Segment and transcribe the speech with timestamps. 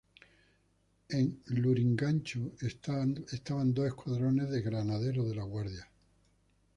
[1.09, 3.13] En Lurigancho estaban
[3.75, 5.87] dos escuadrones de Granaderos de la Guardia.